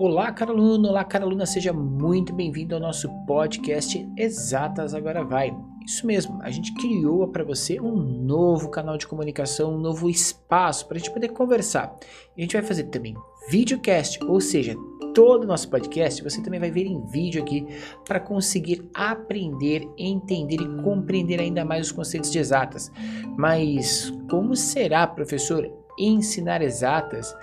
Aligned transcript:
Olá, 0.00 0.30
caro 0.30 0.52
aluno, 0.52 0.90
olá, 0.90 1.02
cara 1.02 1.24
aluna, 1.24 1.44
seja 1.44 1.72
muito 1.72 2.32
bem-vindo 2.32 2.72
ao 2.72 2.80
nosso 2.80 3.08
podcast 3.26 4.08
Exatas 4.16 4.94
Agora 4.94 5.24
Vai. 5.24 5.52
Isso 5.84 6.06
mesmo, 6.06 6.38
a 6.40 6.52
gente 6.52 6.72
criou 6.74 7.26
para 7.26 7.42
você 7.42 7.80
um 7.80 7.96
novo 7.96 8.68
canal 8.68 8.96
de 8.96 9.08
comunicação, 9.08 9.74
um 9.74 9.80
novo 9.80 10.08
espaço 10.08 10.86
para 10.86 10.98
a 10.98 11.00
gente 11.00 11.10
poder 11.10 11.30
conversar. 11.30 11.96
E 12.36 12.40
a 12.40 12.44
gente 12.44 12.52
vai 12.52 12.62
fazer 12.62 12.84
também 12.84 13.16
videocast, 13.50 14.22
ou 14.22 14.40
seja, 14.40 14.76
todo 15.12 15.42
o 15.42 15.48
nosso 15.48 15.68
podcast 15.68 16.22
você 16.22 16.40
também 16.40 16.60
vai 16.60 16.70
ver 16.70 16.86
em 16.86 17.04
vídeo 17.06 17.42
aqui 17.42 17.66
para 18.04 18.20
conseguir 18.20 18.88
aprender, 18.94 19.84
entender 19.98 20.60
e 20.60 20.82
compreender 20.84 21.40
ainda 21.40 21.64
mais 21.64 21.86
os 21.86 21.92
conceitos 21.92 22.30
de 22.30 22.38
exatas. 22.38 22.88
Mas 23.36 24.12
como 24.30 24.54
será, 24.54 25.08
professor, 25.08 25.68
ensinar 25.98 26.62
exatas? 26.62 27.34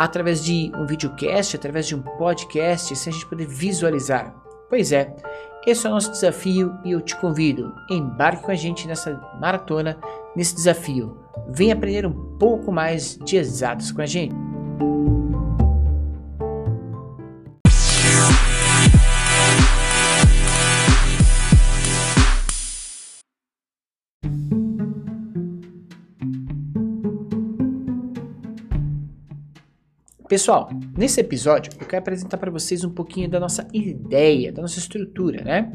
Através 0.00 0.42
de 0.42 0.72
um 0.74 0.86
videocast, 0.86 1.54
através 1.54 1.86
de 1.86 1.94
um 1.94 2.00
podcast, 2.00 2.96
sem 2.96 3.10
a 3.10 3.14
gente 3.14 3.26
poder 3.26 3.46
visualizar. 3.46 4.34
Pois 4.70 4.92
é, 4.92 5.14
esse 5.66 5.86
é 5.86 5.90
o 5.90 5.92
nosso 5.92 6.10
desafio 6.10 6.72
e 6.82 6.92
eu 6.92 7.02
te 7.02 7.14
convido, 7.16 7.70
embarque 7.90 8.42
com 8.42 8.50
a 8.50 8.54
gente 8.54 8.88
nessa 8.88 9.20
maratona, 9.38 9.98
nesse 10.34 10.54
desafio. 10.54 11.18
Venha 11.50 11.74
aprender 11.74 12.06
um 12.06 12.38
pouco 12.38 12.72
mais 12.72 13.18
de 13.18 13.36
exatos 13.36 13.92
com 13.92 14.00
a 14.00 14.06
gente. 14.06 14.34
Pessoal, 30.30 30.70
nesse 30.96 31.20
episódio 31.20 31.72
eu 31.80 31.84
quero 31.88 32.02
apresentar 32.02 32.38
para 32.38 32.52
vocês 32.52 32.84
um 32.84 32.90
pouquinho 32.90 33.28
da 33.28 33.40
nossa 33.40 33.66
ideia, 33.72 34.52
da 34.52 34.62
nossa 34.62 34.78
estrutura, 34.78 35.42
né? 35.42 35.72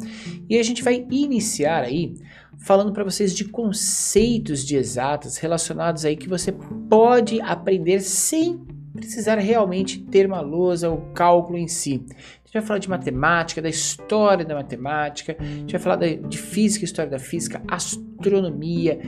E 0.50 0.58
a 0.58 0.64
gente 0.64 0.82
vai 0.82 1.06
iniciar 1.12 1.84
aí 1.84 2.14
falando 2.58 2.94
para 2.94 3.04
vocês 3.04 3.36
de 3.36 3.44
conceitos 3.44 4.66
de 4.66 4.78
exatas 4.78 5.36
relacionados 5.36 6.06
aí 6.06 6.16
que 6.16 6.30
você 6.30 6.54
pode 6.90 7.42
aprender 7.42 8.00
sem 8.00 8.66
precisar 8.94 9.36
realmente 9.40 10.00
ter 10.04 10.26
uma 10.26 10.40
lousa 10.40 10.90
ou 10.90 11.02
cálculo 11.14 11.58
em 11.58 11.68
si. 11.68 12.06
A 12.10 12.46
gente 12.46 12.54
vai 12.54 12.62
falar 12.62 12.80
de 12.80 12.90
matemática, 12.90 13.62
da 13.62 13.68
história 13.68 14.46
da 14.46 14.56
matemática, 14.56 15.36
a 15.38 15.44
gente 15.44 15.74
vai 15.74 15.82
falar 15.82 15.98
de 15.98 16.38
física, 16.38 16.86
história 16.86 17.12
da 17.12 17.20
física, 17.20 17.62
astronomia, 17.68 19.02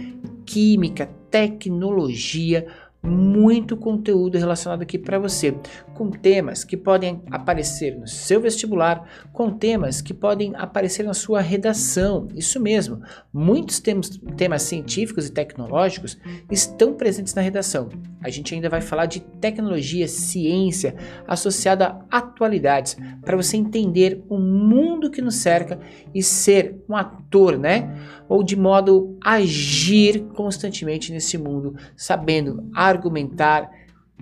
química, 0.45 1.09
tecnologia, 1.31 2.67
muito 3.01 3.77
conteúdo 3.77 4.37
relacionado 4.37 4.81
aqui 4.81 4.97
para 4.97 5.19
você, 5.19 5.55
com 5.93 6.09
temas 6.09 6.63
que 6.63 6.75
podem 6.75 7.21
aparecer 7.31 7.97
no 7.97 8.07
seu 8.07 8.41
vestibular, 8.41 9.07
com 9.31 9.49
temas 9.49 10.01
que 10.01 10.13
podem 10.13 10.53
aparecer 10.55 11.03
na 11.03 11.13
sua 11.13 11.39
redação. 11.41 12.27
Isso 12.35 12.59
mesmo, 12.59 13.01
muitos 13.31 13.79
temas, 13.79 14.09
temas 14.35 14.63
científicos 14.63 15.27
e 15.27 15.31
tecnológicos 15.31 16.17
estão 16.51 16.93
presentes 16.93 17.33
na 17.33 17.41
redação. 17.41 17.89
A 18.21 18.29
gente 18.29 18.53
ainda 18.53 18.69
vai 18.69 18.81
falar 18.81 19.05
de 19.05 19.19
tecnologia, 19.19 20.07
ciência 20.07 20.95
associada 21.27 21.99
a 22.11 22.17
atualidades, 22.17 22.97
para 23.23 23.37
você 23.37 23.57
entender 23.57 24.23
o 24.27 24.37
mundo 24.37 25.09
que 25.09 25.21
nos 25.21 25.35
cerca 25.35 25.79
e 26.13 26.21
ser 26.21 26.83
um 26.89 26.95
ator, 26.95 27.57
né? 27.57 27.95
Ou 28.27 28.43
de 28.43 28.55
modo 28.55 29.17
agir 29.23 30.25
constantemente 30.33 31.11
nesse 31.11 31.37
mundo, 31.37 31.75
sabendo 31.95 32.67
argumentar, 32.89 33.69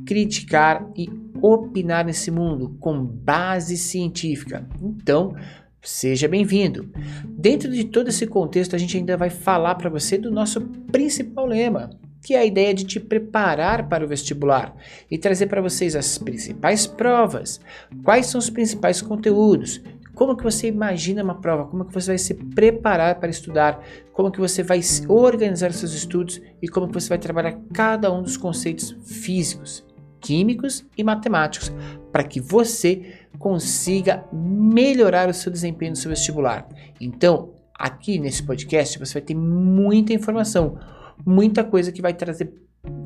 criticar 0.05 0.89
e 0.95 1.09
opinar 1.41 2.05
nesse 2.05 2.31
mundo 2.31 2.75
com 2.79 3.03
base 3.03 3.77
científica. 3.77 4.67
Então, 4.81 5.35
seja 5.81 6.27
bem-vindo. 6.27 6.91
Dentro 7.25 7.71
de 7.71 7.85
todo 7.85 8.09
esse 8.09 8.25
contexto, 8.27 8.75
a 8.75 8.79
gente 8.79 8.97
ainda 8.97 9.15
vai 9.15 9.29
falar 9.29 9.75
para 9.75 9.89
você 9.89 10.17
do 10.17 10.31
nosso 10.31 10.61
principal 10.91 11.45
lema, 11.45 11.91
que 12.21 12.33
é 12.33 12.39
a 12.39 12.45
ideia 12.45 12.73
de 12.73 12.85
te 12.85 12.99
preparar 12.99 13.87
para 13.87 14.03
o 14.03 14.07
vestibular 14.07 14.75
e 15.09 15.17
trazer 15.17 15.45
para 15.45 15.61
vocês 15.61 15.95
as 15.95 16.17
principais 16.17 16.87
provas, 16.87 17.61
quais 18.03 18.25
são 18.25 18.39
os 18.39 18.49
principais 18.49 19.01
conteúdos, 19.01 19.81
como 20.15 20.35
que 20.35 20.43
você 20.43 20.67
imagina 20.67 21.23
uma 21.23 21.39
prova, 21.39 21.65
como 21.65 21.85
que 21.85 21.93
você 21.93 22.11
vai 22.11 22.17
se 22.17 22.33
preparar 22.33 23.19
para 23.19 23.29
estudar, 23.29 23.79
como 24.13 24.31
que 24.31 24.39
você 24.39 24.63
vai 24.63 24.79
organizar 25.07 25.71
seus 25.73 25.93
estudos 25.93 26.41
e 26.61 26.67
como 26.67 26.87
que 26.87 26.93
você 26.93 27.09
vai 27.09 27.17
trabalhar 27.17 27.59
cada 27.73 28.11
um 28.11 28.23
dos 28.23 28.37
conceitos 28.37 28.95
físicos, 29.05 29.85
químicos 30.19 30.85
e 30.97 31.03
matemáticos 31.03 31.71
para 32.11 32.23
que 32.23 32.39
você 32.39 33.13
consiga 33.37 34.25
melhorar 34.31 35.29
o 35.29 35.33
seu 35.33 35.51
desempenho 35.51 35.91
no 35.91 35.97
seu 35.97 36.09
vestibular. 36.09 36.67
Então, 36.99 37.53
aqui 37.77 38.17
nesse 38.17 38.41
podcast 38.41 38.97
você 38.97 39.13
vai 39.13 39.21
ter 39.21 39.35
muita 39.35 40.13
informação 40.13 40.79
muita 41.23 41.63
coisa 41.63 41.91
que 41.91 42.01
vai 42.01 42.13
trazer 42.13 42.51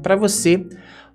para 0.02 0.16
você 0.16 0.66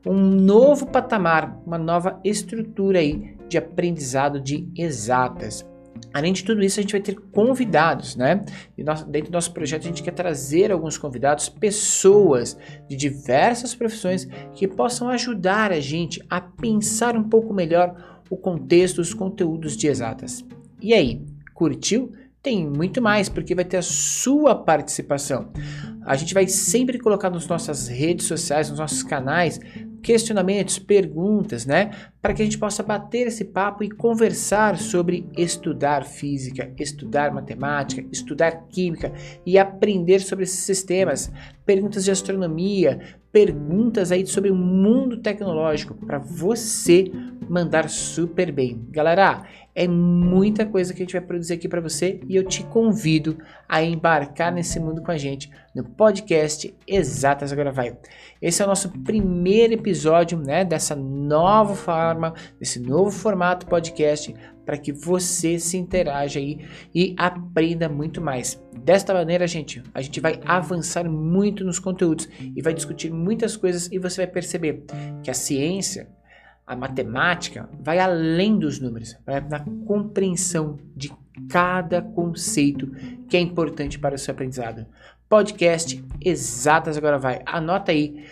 um 0.07 0.21
novo 0.21 0.87
patamar, 0.87 1.61
uma 1.67 1.79
nova 1.79 2.21
estrutura 2.23 2.99
aí 2.99 3.37
de 3.49 3.57
aprendizado 3.57 4.41
de 4.41 4.69
exatas. 4.77 5.65
Além 6.13 6.33
de 6.33 6.45
tudo 6.45 6.63
isso, 6.63 6.79
a 6.79 6.83
gente 6.83 6.93
vai 6.93 7.01
ter 7.01 7.15
convidados, 7.15 8.17
né? 8.17 8.45
E 8.77 8.85
nós, 8.85 9.03
dentro 9.05 9.31
do 9.31 9.35
nosso 9.35 9.53
projeto, 9.53 9.83
a 9.83 9.89
gente 9.89 10.03
quer 10.03 10.13
trazer 10.13 10.71
alguns 10.71 10.99
convidados, 10.99 11.49
pessoas 11.49 12.57
de 12.89 12.97
diversas 12.97 13.75
profissões 13.75 14.27
que 14.55 14.69
possam 14.69 15.09
ajudar 15.09 15.73
a 15.73 15.81
gente 15.81 16.25
a 16.29 16.41
pensar 16.41 17.17
um 17.17 17.25
pouco 17.25 17.53
melhor 17.53 18.23
o 18.31 18.37
contexto, 18.37 19.01
os 19.01 19.15
conteúdos 19.15 19.77
de 19.77 19.87
exatas. 19.87 20.45
E 20.81 20.93
aí, 20.93 21.25
curtiu? 21.55 22.13
Tem 22.43 22.69
muito 22.69 23.01
mais, 23.01 23.29
porque 23.29 23.55
vai 23.55 23.65
ter 23.65 23.79
a 23.79 23.83
sua 23.83 24.55
participação. 24.55 25.51
A 26.05 26.15
gente 26.17 26.35
vai 26.35 26.47
sempre 26.47 26.99
colocar 26.99 27.31
nas 27.31 27.47
nossas 27.47 27.89
redes 27.89 28.27
sociais, 28.27 28.69
nos 28.69 28.79
nossos 28.79 29.03
canais, 29.03 29.59
questionamentos, 30.03 30.79
perguntas, 30.79 31.65
né? 31.65 31.91
Para 32.25 32.33
que 32.33 32.41
a 32.41 32.45
gente 32.47 32.57
possa 32.57 32.83
bater 32.83 33.27
esse 33.27 33.45
papo 33.45 33.85
e 33.85 33.91
conversar 33.91 34.79
sobre 34.79 35.29
estudar 35.37 36.07
física, 36.07 36.73
estudar 36.79 37.31
matemática, 37.31 38.03
estudar 38.11 38.65
química 38.71 39.13
e 39.45 39.59
aprender 39.59 40.21
sobre 40.21 40.45
esses 40.45 40.61
sistemas. 40.61 41.31
Perguntas 41.67 42.03
de 42.03 42.11
astronomia, 42.11 42.99
perguntas 43.31 44.11
aí 44.11 44.27
sobre 44.27 44.51
o 44.51 44.55
mundo 44.55 45.19
tecnológico 45.19 45.93
para 45.93 46.19
você 46.19 47.13
mandar 47.47 47.91
super 47.91 48.51
bem. 48.51 48.87
Galera, 48.91 49.43
é 49.75 49.89
muita 49.89 50.65
coisa 50.65 50.95
que 50.95 51.03
a 51.03 51.05
gente 51.05 51.15
vai 51.15 51.21
produzir 51.21 51.55
aqui 51.55 51.69
para 51.69 51.81
você 51.81 52.21
e 52.29 52.37
eu 52.37 52.45
te 52.45 52.63
convido 52.63 53.37
a 53.69 53.83
embarcar 53.83 54.53
nesse 54.53 54.79
mundo 54.79 55.03
com 55.03 55.11
a 55.11 55.19
gente 55.19 55.51
no 55.75 55.83
podcast 55.83 56.73
Exatas 56.87 57.53
Agora 57.53 57.73
Vai. 57.73 57.97
Esse 58.41 58.63
é 58.63 58.65
o 58.65 58.69
nosso 58.69 58.89
primeiro 59.03 59.75
episódio 59.75 60.39
né, 60.39 60.65
dessa 60.65 60.95
nova 60.95 61.75
forma, 61.75 62.14
desse 62.59 62.81
novo 62.81 63.11
formato 63.11 63.67
podcast 63.67 64.35
para 64.65 64.79
que 64.79 64.93
você 64.93 65.59
se 65.59 65.77
interaja 65.77 66.39
aí 66.39 66.67
e 66.95 67.15
aprenda 67.19 67.89
muito 67.89 68.21
mais. 68.21 68.61
Desta 68.83 69.13
maneira, 69.13 69.47
gente, 69.47 69.83
a 69.93 70.01
gente 70.01 70.21
vai 70.21 70.41
avançar 70.45 71.09
muito 71.09 71.65
nos 71.65 71.79
conteúdos 71.79 72.29
e 72.41 72.63
vai 72.63 72.73
discutir 72.73 73.13
muitas 73.13 73.57
coisas 73.57 73.91
e 73.93 73.99
você 73.99 74.25
vai 74.25 74.33
perceber 74.33 74.85
que 75.23 75.31
a 75.31 75.35
ciência 75.35 76.09
a 76.67 76.75
matemática 76.75 77.69
vai 77.79 77.99
além 77.99 78.59
dos 78.59 78.81
números, 78.81 79.17
vai 79.27 79.41
na 79.41 79.61
compreensão 79.87 80.79
de 80.97 81.13
cada 81.49 82.01
conceito 82.01 82.91
que 83.29 83.37
é 83.37 83.41
importante 83.41 83.99
para 83.99 84.15
o 84.15 84.19
seu 84.19 84.33
aprendizado. 84.33 84.87
Podcast 85.29 86.03
Exatas 86.21 86.97
Agora 86.97 87.19
Vai. 87.19 87.43
Anota 87.45 87.93
aí, 87.93 88.25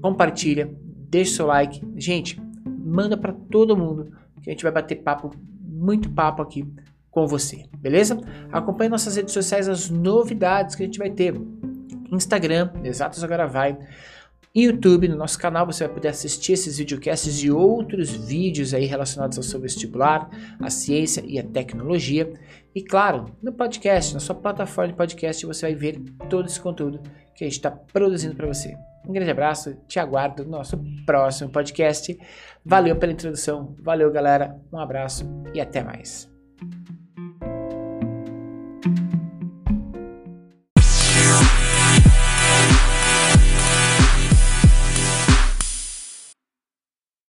compartilha, 0.00 0.70
deixa 1.08 1.36
seu 1.36 1.46
like. 1.46 1.80
Gente, 1.96 2.40
manda 2.88 3.16
para 3.16 3.32
todo 3.32 3.76
mundo 3.76 4.12
que 4.42 4.50
a 4.50 4.52
gente 4.52 4.62
vai 4.62 4.72
bater 4.72 4.96
papo, 4.96 5.30
muito 5.60 6.10
papo 6.10 6.42
aqui 6.42 6.66
com 7.10 7.26
você, 7.26 7.64
beleza? 7.78 8.18
Acompanhe 8.52 8.90
nossas 8.90 9.16
redes 9.16 9.32
sociais, 9.32 9.68
as 9.68 9.90
novidades 9.90 10.74
que 10.74 10.82
a 10.82 10.86
gente 10.86 10.98
vai 10.98 11.10
ter. 11.10 11.34
Instagram, 12.10 12.70
Exatas 12.84 13.22
Agora 13.22 13.46
Vai. 13.46 13.76
YouTube, 14.54 15.08
no 15.08 15.16
nosso 15.16 15.38
canal, 15.38 15.66
você 15.66 15.84
vai 15.86 15.94
poder 15.94 16.08
assistir 16.08 16.54
esses 16.54 16.78
videocasts 16.78 17.42
e 17.42 17.50
outros 17.50 18.10
vídeos 18.10 18.72
aí 18.72 18.86
relacionados 18.86 19.36
ao 19.36 19.44
seu 19.44 19.60
vestibular, 19.60 20.28
à 20.60 20.70
ciência 20.70 21.22
e 21.26 21.38
à 21.38 21.42
tecnologia. 21.42 22.32
E 22.74 22.82
claro, 22.82 23.26
no 23.42 23.52
podcast, 23.52 24.14
na 24.14 24.20
sua 24.20 24.34
plataforma 24.34 24.90
de 24.90 24.96
podcast, 24.96 25.44
você 25.44 25.66
vai 25.66 25.74
ver 25.74 26.00
todo 26.28 26.46
esse 26.46 26.60
conteúdo 26.60 27.00
que 27.34 27.44
a 27.44 27.46
gente 27.46 27.56
está 27.56 27.70
produzindo 27.70 28.34
para 28.34 28.46
você. 28.46 28.74
Um 29.08 29.12
grande 29.12 29.30
abraço, 29.30 29.74
te 29.88 29.98
aguardo 29.98 30.44
no 30.44 30.50
nosso 30.50 30.78
próximo 31.06 31.50
podcast. 31.50 32.18
Valeu 32.62 32.94
pela 32.96 33.12
introdução, 33.12 33.74
valeu 33.80 34.12
galera, 34.12 34.54
um 34.70 34.78
abraço 34.78 35.26
e 35.54 35.60
até 35.60 35.82
mais. 35.82 36.37